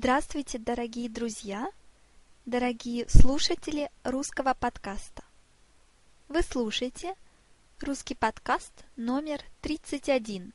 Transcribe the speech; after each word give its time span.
Здравствуйте, 0.00 0.60
дорогие 0.60 1.08
друзья, 1.08 1.72
дорогие 2.46 3.08
слушатели 3.08 3.90
русского 4.04 4.54
подкаста. 4.54 5.24
Вы 6.28 6.42
слушаете 6.42 7.16
русский 7.80 8.14
подкаст 8.14 8.84
номер 8.94 9.42
31. 9.60 10.52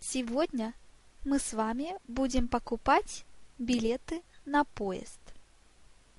Сегодня 0.00 0.72
мы 1.26 1.38
с 1.38 1.52
вами 1.52 1.94
будем 2.08 2.48
покупать 2.48 3.26
билеты 3.58 4.22
на 4.46 4.64
поезд. 4.64 5.20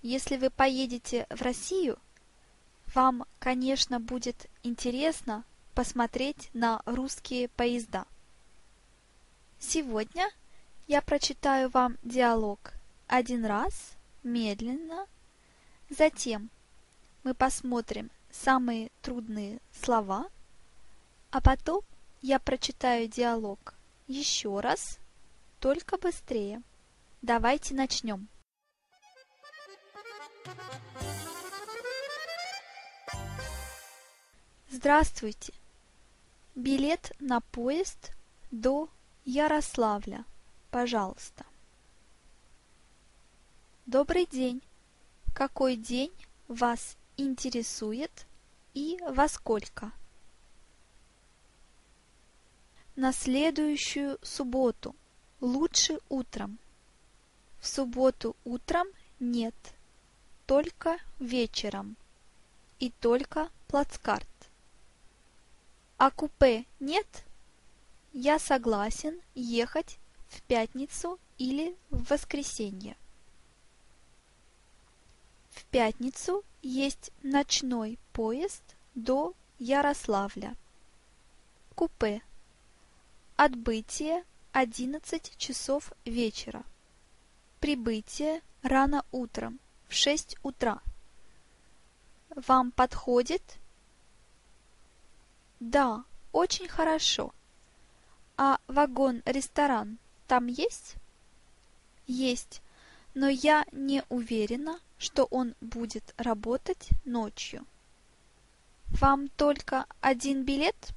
Если 0.03 0.37
вы 0.37 0.51
поедете 0.51 1.25
в 1.31 1.41
Россию, 1.41 1.97
вам, 2.93 3.25
конечно, 3.39 3.99
будет 3.99 4.47
интересно 4.61 5.43
посмотреть 5.73 6.51
на 6.53 6.83
русские 6.85 7.47
поезда. 7.47 8.05
Сегодня 9.57 10.29
я 10.87 11.01
прочитаю 11.01 11.69
вам 11.69 11.97
диалог 12.03 12.73
один 13.07 13.45
раз, 13.45 13.93
медленно, 14.23 15.07
затем 15.89 16.49
мы 17.23 17.33
посмотрим 17.33 18.11
самые 18.31 18.91
трудные 19.01 19.59
слова, 19.71 20.29
а 21.31 21.41
потом 21.41 21.81
я 22.21 22.39
прочитаю 22.39 23.07
диалог 23.07 23.75
еще 24.07 24.59
раз, 24.59 24.99
только 25.59 25.97
быстрее. 25.97 26.61
Давайте 27.21 27.73
начнем. 27.73 28.27
Здравствуйте! 34.69 35.53
Билет 36.55 37.13
на 37.19 37.39
поезд 37.39 38.11
до 38.51 38.89
Ярославля, 39.23 40.25
пожалуйста. 40.73 41.45
Добрый 43.85 44.25
день! 44.25 44.59
Какой 45.35 45.75
день 45.75 46.11
вас 46.47 46.97
интересует 47.15 48.25
и 48.73 48.97
во 49.07 49.27
сколько? 49.27 49.91
На 52.95 53.13
следующую 53.13 54.17
субботу. 54.23 54.95
Лучше 55.41 55.99
утром. 56.09 56.57
В 57.59 57.67
субботу 57.67 58.35
утром 58.43 58.87
нет, 59.19 59.55
только 60.47 60.97
вечером 61.19 61.97
и 62.79 62.89
только 62.89 63.51
плацкарт. 63.67 64.49
А 65.97 66.09
купе 66.09 66.65
нет? 66.79 67.25
Я 68.11 68.39
согласен 68.39 69.21
ехать 69.35 69.99
в 70.33 70.41
пятницу 70.43 71.19
или 71.37 71.75
в 71.91 72.09
воскресенье. 72.09 72.97
В 75.51 75.63
пятницу 75.65 76.43
есть 76.63 77.11
ночной 77.21 77.99
поезд 78.11 78.63
до 78.95 79.33
Ярославля. 79.59 80.55
Купе. 81.75 82.21
Отбытие 83.35 84.23
11 84.51 85.37
часов 85.37 85.93
вечера. 86.05 86.63
Прибытие 87.59 88.41
рано 88.63 89.05
утром 89.11 89.59
в 89.87 89.93
6 89.93 90.37
утра. 90.41 90.81
Вам 92.35 92.71
подходит? 92.71 93.43
Да, 95.59 96.03
очень 96.31 96.67
хорошо. 96.67 97.33
А 98.35 98.59
вагон-ресторан 98.67 99.99
там 100.33 100.47
есть? 100.47 100.95
Есть, 102.07 102.63
но 103.13 103.29
я 103.29 103.65
не 103.71 104.03
уверена, 104.09 104.79
что 104.97 105.25
он 105.25 105.53
будет 105.61 106.15
работать 106.17 106.89
ночью. 107.05 107.67
Вам 108.99 109.27
только 109.27 109.85
один 110.01 110.43
билет? 110.43 110.95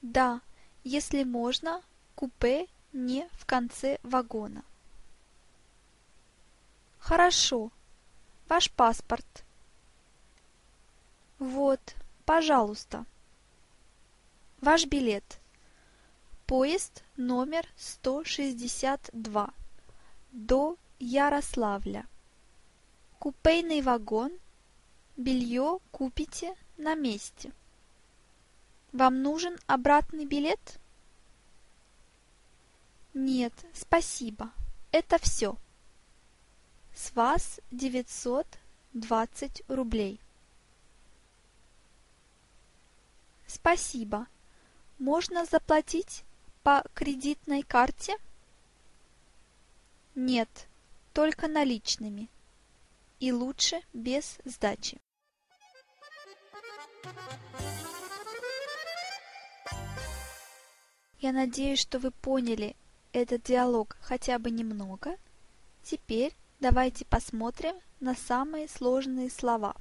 Да, 0.00 0.40
если 0.84 1.22
можно, 1.22 1.82
купе 2.14 2.66
не 2.94 3.28
в 3.32 3.44
конце 3.44 3.98
вагона. 4.02 4.64
Хорошо. 6.98 7.70
Ваш 8.48 8.70
паспорт. 8.70 9.44
Вот, 11.38 11.94
пожалуйста. 12.24 13.04
Ваш 14.62 14.86
билет. 14.86 15.40
Поезд 16.46 17.02
номер 17.16 17.66
162 17.76 19.50
до 20.30 20.76
Ярославля. 21.00 22.06
Купейный 23.18 23.82
вагон. 23.82 24.30
Белье 25.16 25.80
купите 25.90 26.54
на 26.76 26.94
месте. 26.94 27.50
Вам 28.92 29.22
нужен 29.22 29.58
обратный 29.66 30.24
билет? 30.24 30.78
Нет, 33.12 33.52
спасибо. 33.74 34.52
Это 34.92 35.18
все. 35.18 35.56
С 36.94 37.10
вас 37.16 37.60
920 37.72 39.64
рублей. 39.66 40.20
Спасибо. 43.48 44.28
Можно 45.00 45.44
заплатить 45.44 46.22
по 46.66 46.82
кредитной 46.94 47.62
карте? 47.62 48.16
Нет, 50.16 50.48
только 51.12 51.46
наличными. 51.46 52.28
И 53.20 53.30
лучше 53.30 53.82
без 53.92 54.38
сдачи. 54.44 54.98
Я 61.20 61.30
надеюсь, 61.30 61.78
что 61.78 62.00
вы 62.00 62.10
поняли 62.10 62.74
этот 63.12 63.44
диалог 63.44 63.96
хотя 64.00 64.40
бы 64.40 64.50
немного. 64.50 65.18
Теперь 65.84 66.34
давайте 66.58 67.04
посмотрим 67.04 67.76
на 68.00 68.16
самые 68.16 68.66
сложные 68.66 69.30
слова. 69.30 69.76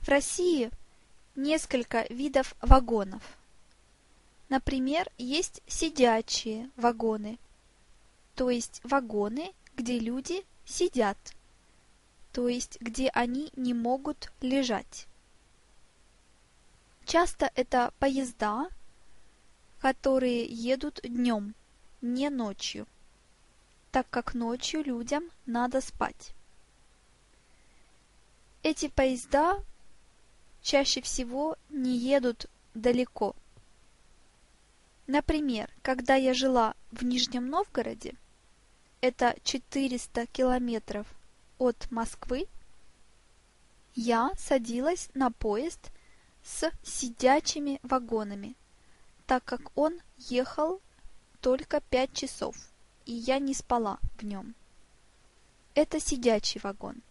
В 0.00 0.08
России 0.08 0.72
несколько 1.36 2.06
видов 2.10 2.56
вагонов– 2.60 3.22
Например, 4.52 5.10
есть 5.16 5.62
сидячие 5.66 6.68
вагоны, 6.76 7.38
то 8.34 8.50
есть 8.50 8.82
вагоны, 8.84 9.54
где 9.76 9.98
люди 9.98 10.44
сидят, 10.66 11.16
то 12.34 12.48
есть 12.48 12.78
где 12.78 13.08
они 13.08 13.50
не 13.56 13.72
могут 13.72 14.30
лежать. 14.42 15.06
Часто 17.06 17.50
это 17.54 17.94
поезда, 17.98 18.68
которые 19.80 20.44
едут 20.44 21.00
днем, 21.02 21.54
не 22.02 22.28
ночью, 22.28 22.86
так 23.90 24.06
как 24.10 24.34
ночью 24.34 24.84
людям 24.84 25.30
надо 25.46 25.80
спать. 25.80 26.34
Эти 28.62 28.88
поезда 28.88 29.64
чаще 30.60 31.00
всего 31.00 31.56
не 31.70 31.96
едут 31.96 32.50
далеко– 32.74 33.34
Например, 35.06 35.68
когда 35.82 36.14
я 36.14 36.32
жила 36.32 36.74
в 36.90 37.04
Нижнем 37.04 37.48
Новгороде, 37.48 38.14
это 39.00 39.36
400 39.42 40.26
километров 40.26 41.06
от 41.58 41.90
Москвы, 41.90 42.46
я 43.94 44.30
садилась 44.38 45.10
на 45.14 45.30
поезд 45.30 45.90
с 46.44 46.70
сидячими 46.82 47.80
вагонами, 47.82 48.54
так 49.26 49.44
как 49.44 49.76
он 49.76 50.00
ехал 50.16 50.80
только 51.40 51.80
5 51.80 52.12
часов, 52.12 52.56
и 53.04 53.12
я 53.12 53.38
не 53.38 53.54
спала 53.54 53.98
в 54.18 54.24
нем. 54.24 54.54
Это 55.74 55.98
сидячий 55.98 56.60
вагон. 56.62 57.02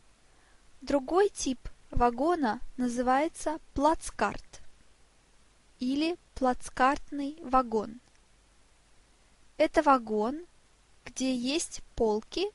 Другой 0.82 1.30
тип 1.30 1.60
вагона 1.90 2.62
называется 2.78 3.60
плацкарт 3.74 4.61
или 5.82 6.16
плацкартный 6.36 7.38
вагон. 7.42 8.00
Это 9.58 9.82
вагон, 9.82 10.46
где 11.06 11.36
есть 11.36 11.82
полки, 11.96 12.46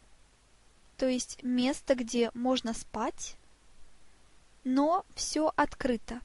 то 0.96 1.06
есть 1.06 1.42
место, 1.42 1.96
где 1.96 2.30
можно 2.34 2.72
спать, 2.72 3.36
но 4.62 5.04
все 5.16 5.52
открыто. 5.56 6.20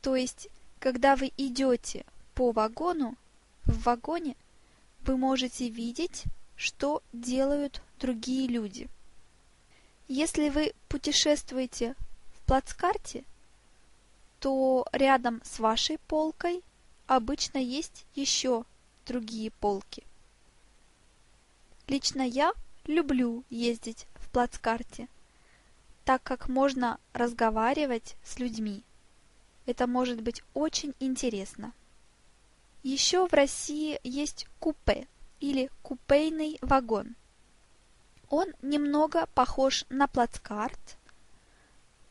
То 0.00 0.16
есть, 0.16 0.48
когда 0.80 1.14
вы 1.14 1.30
идете 1.36 2.06
по 2.34 2.52
вагону, 2.52 3.14
в 3.64 3.82
вагоне 3.82 4.34
вы 5.02 5.18
можете 5.18 5.68
видеть, 5.68 6.24
что 6.56 7.02
делают 7.12 7.82
другие 8.00 8.48
люди. 8.48 8.88
Если 10.08 10.48
вы 10.48 10.72
путешествуете 10.88 11.94
в 12.34 12.46
плацкарте– 12.46 13.24
то 14.46 14.86
рядом 14.92 15.42
с 15.42 15.58
вашей 15.58 15.98
полкой 15.98 16.62
обычно 17.08 17.58
есть 17.58 18.06
еще 18.14 18.64
другие 19.04 19.50
полки. 19.50 20.04
Лично 21.88 22.22
я 22.22 22.52
люблю 22.84 23.42
ездить 23.50 24.06
в 24.14 24.30
плацкарте, 24.30 25.08
так 26.04 26.22
как 26.22 26.48
можно 26.48 27.00
разговаривать 27.12 28.14
с 28.22 28.38
людьми. 28.38 28.84
Это 29.66 29.88
может 29.88 30.20
быть 30.20 30.44
очень 30.54 30.94
интересно. 31.00 31.72
Еще 32.84 33.26
в 33.26 33.32
России 33.32 33.98
есть 34.04 34.46
купе 34.60 35.08
или 35.40 35.72
купейный 35.82 36.58
вагон. 36.62 37.16
Он 38.30 38.54
немного 38.62 39.26
похож 39.34 39.86
на 39.88 40.06
плацкарт, 40.06 40.98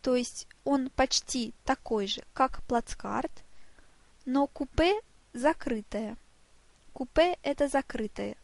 то 0.05 0.15
есть 0.15 0.47
он 0.65 0.91
почти 0.91 1.55
такой 1.63 2.05
же, 2.05 2.21
как 2.31 2.61
плацкарт, 2.67 3.31
но 4.25 4.45
купе 4.45 5.01
закрытое. 5.33 6.15
Купе 6.93 7.39
это 7.41 7.67
закрытое. 7.67 8.37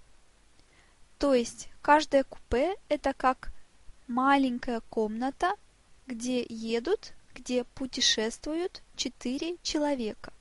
То 1.20 1.36
есть 1.36 1.70
каждое 1.84 2.24
купе 2.24 2.78
это 2.90 3.14
как 3.14 3.54
маленькая 4.08 4.82
комната, 4.90 5.54
где 6.08 6.44
едут, 6.50 7.14
где 7.36 7.64
путешествуют 7.64 8.82
четыре 8.96 9.58
человека. 9.62 10.34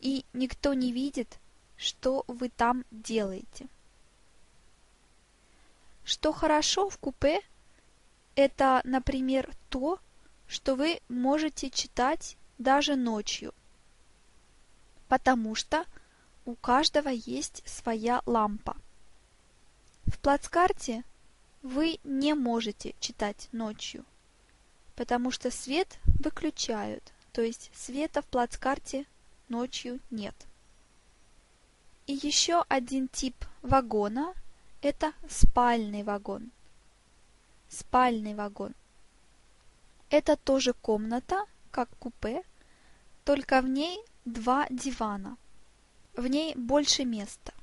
И 0.00 0.26
никто 0.34 0.74
не 0.74 0.92
видит, 0.92 1.38
что 1.78 2.26
вы 2.28 2.50
там 2.50 2.84
делаете. 2.90 3.68
Что 6.04 6.30
хорошо 6.34 6.90
в 6.90 6.98
купе, 6.98 7.40
это, 8.34 8.82
например, 8.84 9.50
то, 9.70 9.98
что 10.50 10.74
вы 10.74 11.00
можете 11.08 11.70
читать 11.70 12.36
даже 12.58 12.96
ночью, 12.96 13.54
потому 15.06 15.54
что 15.54 15.84
у 16.44 16.56
каждого 16.56 17.08
есть 17.08 17.62
своя 17.68 18.20
лампа. 18.26 18.76
В 20.06 20.18
плацкарте 20.18 21.04
вы 21.62 22.00
не 22.02 22.34
можете 22.34 22.96
читать 22.98 23.48
ночью, 23.52 24.04
потому 24.96 25.30
что 25.30 25.52
свет 25.52 26.00
выключают, 26.04 27.12
то 27.32 27.42
есть 27.42 27.70
света 27.72 28.20
в 28.20 28.26
плацкарте 28.26 29.06
ночью 29.48 30.00
нет. 30.10 30.34
И 32.08 32.14
еще 32.14 32.64
один 32.68 33.06
тип 33.06 33.36
вагона– 33.62 34.34
это 34.82 35.12
спальный 35.28 36.02
вагон. 36.02 36.50
Спальный 37.68 38.34
вагон. 38.34 38.74
Это 40.10 40.36
тоже 40.36 40.72
комната, 40.72 41.46
как 41.70 41.88
купе, 41.98 42.42
только 43.24 43.60
в 43.62 43.68
ней 43.68 43.96
два 44.24 44.66
дивана. 44.68 45.36
В 46.14 46.26
ней 46.26 46.52
больше 46.56 47.04
места. 47.04 47.54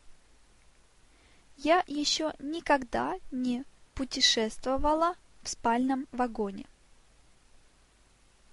Я 1.58 1.84
еще 1.88 2.34
никогда 2.40 3.16
не 3.32 3.66
путешествовала 3.96 5.16
в 5.42 5.50
спальном 5.50 6.08
вагоне. 6.14 6.66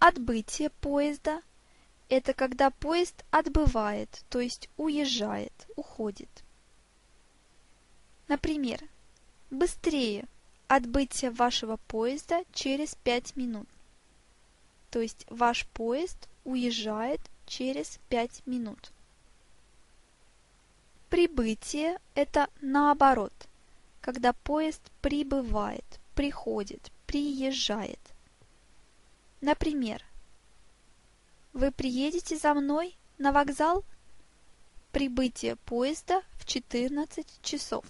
Отбытие 0.00 0.70
поезда– 0.70 1.42
это 2.08 2.34
когда 2.34 2.70
поезд 2.70 3.24
отбывает, 3.30 4.24
то 4.28 4.40
есть 4.40 4.68
уезжает, 4.76 5.52
уходит. 5.76 6.28
Например, 8.26 8.80
быстрее 9.50 10.26
отбытие 10.66 11.30
вашего 11.30 11.76
поезда 11.76 12.42
через 12.52 12.96
5 12.96 13.36
минут. 13.36 13.68
То 14.94 15.00
есть 15.00 15.26
ваш 15.28 15.66
поезд 15.66 16.28
уезжает 16.44 17.20
через 17.46 17.98
5 18.10 18.46
минут. 18.46 18.92
Прибытие– 21.10 21.98
это 22.14 22.48
наоборот, 22.60 23.32
когда 24.00 24.32
поезд 24.32 24.80
прибывает, 25.02 25.84
приходит, 26.14 26.92
приезжает. 27.08 27.98
Например, 29.40 30.00
вы 31.52 31.72
приедете 31.72 32.38
за 32.38 32.54
мной 32.54 32.96
на 33.18 33.32
вокзал? 33.32 33.84
Прибытие 34.92 35.56
поезда 35.56 36.22
в 36.34 36.46
14 36.46 37.42
часов. 37.42 37.84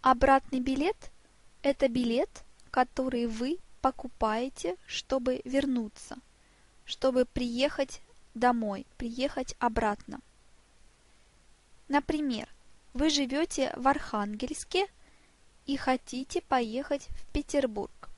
Обратный 0.00 0.58
билет– 0.58 1.12
это 1.62 1.88
билет, 1.88 2.42
который 2.72 3.28
вы 3.28 3.60
покупаете, 3.80 4.76
чтобы 4.86 5.40
вернуться, 5.44 6.16
чтобы 6.84 7.24
приехать 7.24 8.00
домой, 8.34 8.86
приехать 8.96 9.54
обратно. 9.58 10.20
Например, 11.88 12.48
вы 12.94 13.10
живете 13.10 13.72
в 13.76 13.88
Архангельске 13.88 14.86
и 15.66 15.76
хотите 15.76 16.40
поехать 16.42 17.08
в 17.08 17.32
Петербург. 17.32 18.08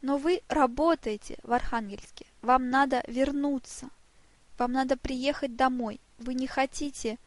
Но 0.00 0.16
вы 0.16 0.42
работаете 0.48 1.38
в 1.42 1.52
Архангельске, 1.52 2.26
вам 2.40 2.70
надо 2.70 3.02
вернуться, 3.08 3.90
вам 4.56 4.72
надо 4.72 4.96
приехать 4.96 5.56
домой, 5.56 6.00
вы 6.18 6.34
не 6.34 6.46
хотите 6.46 7.18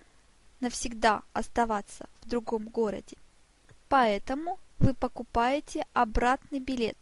навсегда 0.60 1.24
оставаться 1.34 2.08
в 2.22 2.30
другом 2.30 2.70
городе. 2.70 3.18
Поэтому 3.90 4.58
вы 4.82 4.94
покупаете 4.94 5.86
обратный 5.94 6.60
билет, 6.60 6.98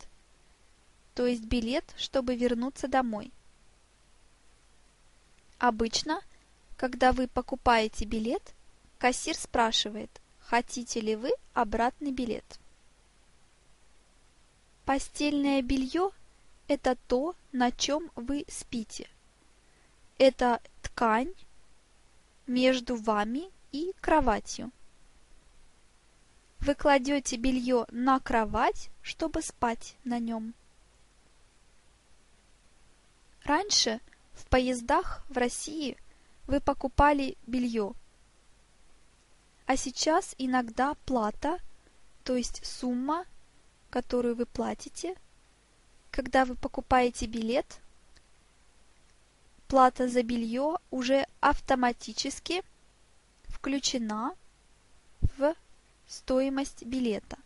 то 1.15 1.25
есть 1.25 1.45
билет, 1.45 1.85
чтобы 1.97 2.35
вернуться 2.35 2.87
домой. 2.87 3.31
Обычно 5.57 6.21
когда 6.79 7.11
вы 7.11 7.27
покупаете 7.27 8.05
билет, 8.05 8.53
кассир 8.99 9.35
спрашивает, 9.35 10.09
хотите 10.39 11.01
ли 11.01 11.17
вы 11.17 11.31
обратный 11.53 12.13
билет. 12.13 12.57
Постельное 14.85 15.61
белье– 15.61 16.11
это 16.69 16.95
то, 17.09 17.35
на 17.51 17.73
чем 17.73 18.09
вы 18.15 18.45
спите. 18.47 19.09
Это 20.17 20.61
ткань 20.81 21.33
между 22.47 22.95
вами 22.95 23.49
и 23.73 23.91
кроватью. 23.99 24.71
Вы 26.59 26.75
кладете 26.75 27.37
белье 27.37 27.85
на 27.89 28.19
кровать, 28.19 28.89
чтобы 29.01 29.41
спать 29.41 29.95
на 30.03 30.19
нем. 30.19 30.53
Раньше 33.43 33.99
в 34.33 34.45
поездах 34.47 35.23
в 35.29 35.37
России– 35.37 35.97
вы 36.49 36.59
покупали 36.59 37.37
белье. 37.45 37.93
А 39.67 39.77
сейчас 39.77 40.33
иногда 40.39 40.95
плата, 41.05 41.59
то 42.23 42.35
есть 42.35 42.65
сумма, 42.65 43.25
которую 43.91 44.35
вы 44.35 44.47
платите, 44.47 45.15
когда 46.09 46.45
вы 46.45 46.55
покупаете 46.55 47.27
билет, 47.27 47.79
плата 49.67 50.09
за 50.09 50.23
белье 50.23 50.77
уже 50.89 51.27
автоматически 51.39 52.63
включена 53.43 54.35
в 55.21 55.53
стоимость 56.09 56.83
билета. 56.83 57.37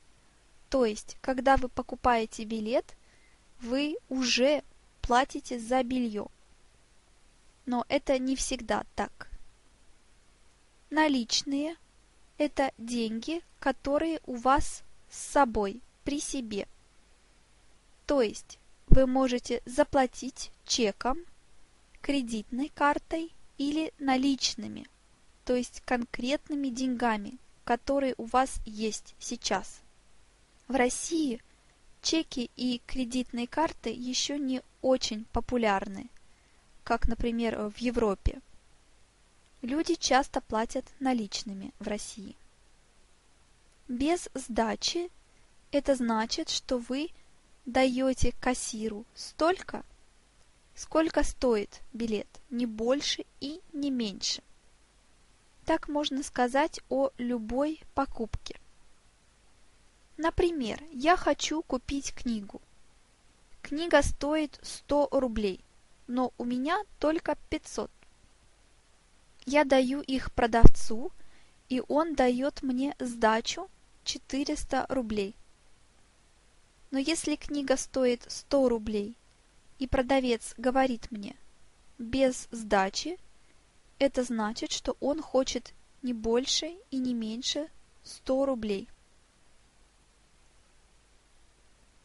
То 0.69 0.85
есть, 0.85 1.17
когда 1.21 1.57
вы 1.57 1.69
покупаете 1.69 2.45
билет, 2.45 2.95
вы 3.61 3.97
уже 4.09 4.63
платите 5.01 5.59
за 5.59 5.83
белье 5.83 6.27
но 7.65 7.85
это 7.87 8.17
не 8.19 8.35
всегда 8.35 8.85
так. 8.95 9.29
Наличные– 10.89 11.75
это 12.37 12.71
деньги, 12.77 13.41
которые 13.59 14.19
у 14.25 14.35
вас 14.35 14.83
с 15.09 15.17
собой, 15.17 15.81
при 16.03 16.19
себе. 16.19 16.67
То 18.05 18.21
есть 18.21 18.59
вы 18.87 19.07
можете 19.07 19.61
заплатить 19.65 20.51
чеком, 20.65 21.19
кредитной 22.01 22.69
картой 22.69 23.31
или 23.57 23.93
наличными, 23.99 24.85
то 25.45 25.55
есть 25.55 25.81
конкретными 25.85 26.67
деньгами, 26.67 27.37
которые 27.63 28.15
у 28.17 28.25
вас 28.25 28.59
есть 28.65 29.15
сейчас. 29.19 29.81
В 30.67 30.75
России 30.75 31.41
чеки 32.01 32.51
и 32.55 32.81
кредитные 32.85 33.47
карты 33.47 33.89
еще 33.89 34.37
не 34.37 34.61
очень 34.81 35.25
популярны– 35.25 36.09
как, 36.83 37.07
например, 37.07 37.69
в 37.69 37.77
Европе. 37.77 38.41
Люди 39.61 39.95
часто 39.95 40.41
платят 40.41 40.85
наличными 40.99 41.73
в 41.79 41.87
России. 41.87 42.35
Без 43.87 44.29
сдачи 44.33 45.09
это 45.71 45.95
значит, 45.95 46.49
что 46.49 46.77
вы 46.77 47.09
даете 47.65 48.33
кассиру 48.39 49.05
столько, 49.15 49.83
сколько 50.75 51.23
стоит 51.23 51.81
билет, 51.93 52.27
не 52.49 52.65
больше 52.65 53.25
и 53.39 53.61
не 53.71 53.89
меньше. 53.89 54.43
Так 55.65 55.87
можно 55.87 56.23
сказать 56.23 56.81
о 56.89 57.09
любой 57.17 57.81
покупке. 57.93 58.59
Например, 60.17 60.81
я 60.91 61.15
хочу 61.15 61.61
купить 61.63 62.13
книгу. 62.13 62.61
Книга 63.61 64.01
стоит 64.01 64.59
100 64.61 65.09
рублей– 65.11 65.63
но 66.07 66.33
у 66.37 66.45
меня 66.45 66.83
только 66.99 67.37
500. 67.49 67.89
Я 69.45 69.63
даю 69.63 70.01
их 70.01 70.31
продавцу, 70.33 71.11
и 71.69 71.81
он 71.87 72.15
дает 72.15 72.61
мне 72.61 72.95
сдачу 72.99 73.69
400 74.03 74.85
рублей. 74.89 75.35
Но 76.91 76.99
если 76.99 77.35
книга 77.35 77.77
стоит 77.77 78.25
100 78.27 78.69
рублей, 78.69 79.15
и 79.79 79.87
продавец 79.87 80.53
говорит 80.57 81.11
мне 81.11 81.35
без 81.97 82.47
сдачи, 82.51 83.17
это 84.03 84.23
значит, 84.23 84.71
что 84.71 84.97
он 84.99 85.21
хочет 85.21 85.73
не 86.01 86.13
больше 86.13 86.75
и 86.91 86.97
не 86.97 87.13
меньше 87.13 87.69
100 88.03 88.45
рублей. 88.45 88.89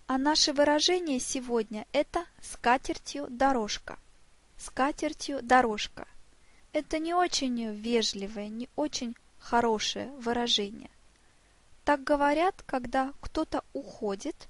А 0.07 0.17
наше 0.17 0.52
выражение 0.52 1.19
сегодня 1.19 1.87
это 1.93 2.25
скатертью 2.40 3.26
дорожка. 3.28 3.99
Скатертью 4.57 5.43
дорожка. 5.43 6.07
Это 6.73 6.99
не 7.00 7.14
очень 7.14 7.73
вежливое, 7.73 8.49
не 8.49 8.69
очень 8.76 9.17
хорошее 9.40 10.09
выражение. 10.21 10.90
Так 11.85 12.05
говорят, 12.05 12.62
когда 12.64 13.12
кто-то 13.21 13.64
уходит, 13.73 14.49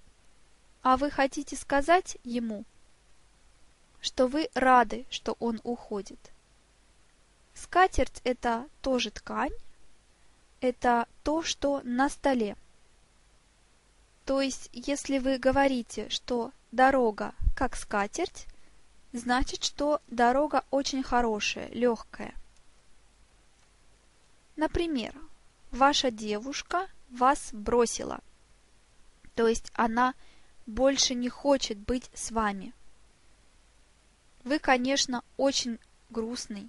а 0.82 0.96
вы 0.96 1.10
хотите 1.10 1.56
сказать 1.56 2.18
ему, 2.24 2.64
что 4.00 4.26
вы 4.26 4.50
рады, 4.54 5.06
что 5.08 5.36
он 5.40 5.60
уходит. 5.64 6.18
Скатерть– 7.60 8.20
это 8.24 8.68
тоже 8.82 9.10
ткань, 9.10 9.52
это 10.60 11.06
то, 11.22 11.42
что 11.42 11.80
на 11.84 12.08
столе– 12.08 12.56
то 14.28 14.42
есть, 14.42 14.68
если 14.74 15.16
вы 15.16 15.38
говорите, 15.38 16.10
что 16.10 16.52
дорога 16.70 17.32
как 17.56 17.76
скатерть, 17.76 18.46
значит, 19.14 19.64
что 19.64 20.02
дорога 20.06 20.66
очень 20.70 21.02
хорошая, 21.02 21.70
легкая. 21.70 22.34
Например, 24.54 25.14
ваша 25.70 26.10
девушка 26.10 26.88
вас 27.08 27.48
бросила, 27.54 28.20
то 29.34 29.48
есть 29.48 29.72
она 29.72 30.12
больше 30.66 31.14
не 31.14 31.30
хочет 31.30 31.78
быть 31.78 32.10
с 32.12 32.30
вами. 32.30 32.74
Вы, 34.44 34.58
конечно, 34.58 35.24
очень 35.38 35.78
грустный, 36.10 36.68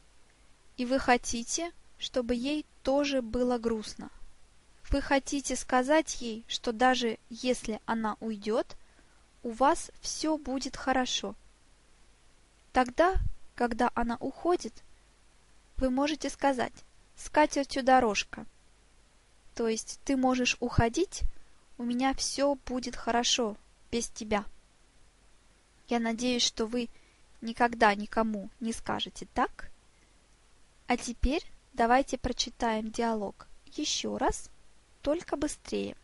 и 0.79 0.85
вы 0.85 0.97
хотите, 0.97 1.73
чтобы 1.97 2.35
ей 2.35 2.65
тоже 2.83 3.21
было 3.21 3.57
грустно. 3.57 4.09
Вы 4.89 5.01
хотите 5.01 5.57
сказать 5.57 6.21
ей, 6.21 6.45
что 6.47 6.71
даже 6.71 7.19
если 7.29 7.81
она 7.85 8.15
уйдет, 8.21 8.77
у 9.43 9.49
вас 9.49 9.91
все 9.99 10.37
будет 10.37 10.77
хорошо. 10.77 11.35
Тогда, 12.71 13.15
когда 13.55 13.91
она 13.93 14.15
уходит, 14.21 14.73
вы 15.75 15.89
можете 15.89 16.29
сказать 16.29 16.73
«с 17.17 17.29
катертью 17.29 17.83
дорожка». 17.83 18.45
То 19.55 19.67
есть 19.67 19.99
ты 20.05 20.15
можешь 20.15 20.55
уходить, 20.61 21.23
у 21.77 21.83
меня 21.83 22.13
все 22.13 22.55
будет 22.55 22.95
хорошо 22.95 23.57
без 23.91 24.07
тебя. 24.07 24.45
Я 25.89 25.99
надеюсь, 25.99 26.43
что 26.43 26.67
вы 26.67 26.87
никогда 27.41 27.93
никому 27.95 28.49
не 28.61 28.71
скажете 28.71 29.27
так. 29.33 29.68
А 30.89 30.97
теперь 30.97 31.45
давайте 31.73 32.17
прочитаем 32.17 32.89
диалог 32.89 33.47
еще 33.67 34.17
раз 34.17 34.49
только 35.03 35.37
быстрее. 35.37 35.95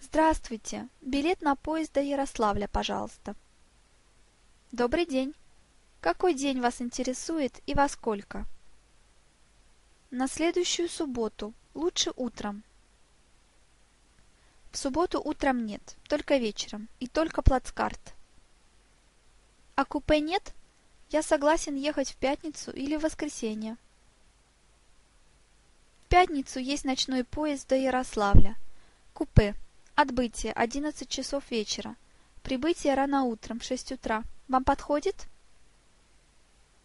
Здравствуйте! 0.00 0.88
Билет 1.02 1.42
на 1.42 1.56
поезд 1.56 1.92
до 1.92 2.00
Ярославля, 2.00 2.68
пожалуйста. 2.68 3.36
Добрый 4.72 5.04
день! 5.04 5.34
Какой 6.00 6.32
день 6.32 6.62
вас 6.62 6.80
интересует 6.80 7.60
и 7.66 7.74
во 7.74 7.86
сколько? 7.90 8.46
На 10.10 10.26
следующую 10.26 10.88
субботу, 10.88 11.52
лучше 11.74 12.14
утром. 12.16 12.64
В 14.74 14.76
субботу 14.76 15.22
утром 15.24 15.66
нет, 15.66 15.94
только 16.08 16.36
вечером 16.36 16.88
и 16.98 17.06
только 17.06 17.42
плацкарт. 17.42 18.12
А 19.76 19.84
купе 19.84 20.18
нет? 20.18 20.52
Я 21.10 21.22
согласен 21.22 21.76
ехать 21.76 22.10
в 22.10 22.16
пятницу 22.16 22.72
или 22.72 22.96
в 22.96 23.02
воскресенье. 23.02 23.76
В 26.02 26.08
пятницу 26.08 26.58
есть 26.58 26.84
ночной 26.84 27.22
поезд 27.22 27.68
до 27.68 27.76
Ярославля. 27.76 28.56
Купе. 29.12 29.54
Отбытие 29.94 30.52
11 30.52 31.08
часов 31.08 31.48
вечера. 31.52 31.94
Прибытие 32.42 32.94
рано 32.94 33.22
утром 33.22 33.60
в 33.60 33.64
6 33.64 33.92
утра. 33.92 34.24
Вам 34.48 34.64
подходит? 34.64 35.28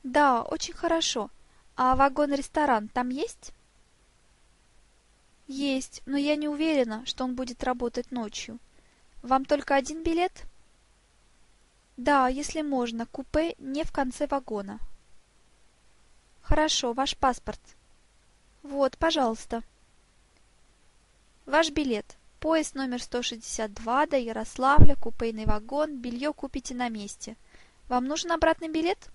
Да, 0.04 0.44
очень 0.44 0.76
хорошо. 0.76 1.32
А 1.76 1.96
вагон-ресторан 1.96 2.88
там 2.90 3.10
есть? 3.10 3.52
Есть, 5.50 6.04
но 6.06 6.16
я 6.16 6.36
не 6.36 6.48
уверена, 6.48 7.04
что 7.08 7.24
он 7.24 7.34
будет 7.34 7.64
работать 7.64 8.12
ночью. 8.12 8.60
Вам 9.24 9.46
только 9.46 9.74
один 9.74 10.04
билет? 10.04 10.44
Да, 11.98 12.28
если 12.28 12.62
можно, 12.62 13.08
купе 13.08 13.56
не 13.58 13.84
в 13.84 13.92
конце 13.92 14.28
вагона. 14.28 14.80
Хорошо, 16.44 16.94
ваш 16.94 17.18
паспорт. 17.18 17.60
Вот, 18.62 18.96
пожалуйста. 19.00 19.64
Ваш 21.48 21.72
билет. 21.72 22.16
Поезд 22.40 22.76
номер 22.76 23.02
162 23.02 24.06
до 24.06 24.18
Ярославля, 24.18 24.96
купейный 24.96 25.46
вагон, 25.46 25.98
белье 26.00 26.32
купите 26.32 26.76
на 26.76 26.90
месте. 26.90 27.36
Вам 27.88 28.06
нужен 28.06 28.32
обратный 28.32 28.70
билет? 28.70 29.10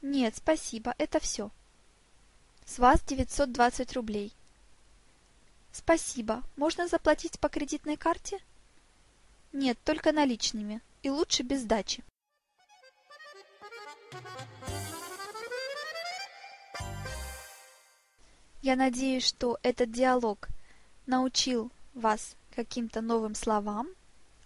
Нет, 0.00 0.36
спасибо, 0.36 0.94
это 0.96 1.18
все. 1.18 1.50
С 2.64 2.78
вас 2.78 3.02
920 3.02 3.94
рублей. 3.94 4.32
Спасибо. 5.72 6.42
Можно 6.56 6.86
заплатить 6.86 7.40
по 7.40 7.48
кредитной 7.48 7.96
карте? 7.96 8.38
Нет, 9.52 9.78
только 9.84 10.12
наличными 10.12 10.80
и 11.02 11.10
лучше 11.10 11.42
без 11.42 11.62
сдачи. 11.62 12.04
Я 18.62 18.76
надеюсь, 18.76 19.24
что 19.24 19.58
этот 19.62 19.90
диалог 19.90 20.48
научил 21.06 21.72
вас 21.94 22.36
каким-то 22.54 23.00
новым 23.00 23.34
словам, 23.34 23.88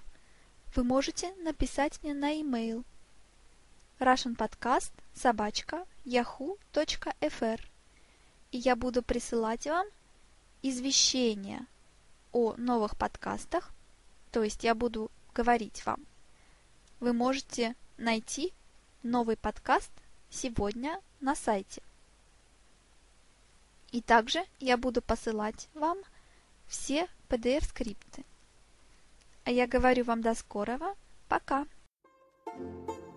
вы 0.75 0.83
можете 0.83 1.33
написать 1.35 2.03
мне 2.03 2.13
на 2.13 2.31
e-mail 2.31 2.83
russianpodcast 3.99 4.91
и 8.51 8.57
я 8.57 8.75
буду 8.75 9.03
присылать 9.03 9.65
вам 9.65 9.87
извещения 10.61 11.65
о 12.31 12.53
новых 12.57 12.97
подкастах 12.97 13.73
то 14.31 14.43
есть 14.43 14.63
я 14.63 14.73
буду 14.73 15.11
говорить 15.33 15.85
вам. 15.85 16.05
Вы 16.99 17.13
можете 17.13 17.75
найти 17.97 18.53
новый 19.03 19.35
подкаст 19.35 19.91
сегодня 20.29 21.01
на 21.19 21.35
сайте. 21.35 21.81
И 23.91 24.01
также 24.01 24.45
я 24.59 24.77
буду 24.77 25.01
посылать 25.01 25.67
вам 25.73 25.97
все 26.67 27.07
PDF-скрипты. 27.27 28.23
А 29.43 29.51
я 29.51 29.67
говорю 29.67 30.05
вам 30.05 30.21
до 30.21 30.33
скорого. 30.33 30.95
Пока! 31.27 31.65
thank 32.45 32.89
you 32.89 33.10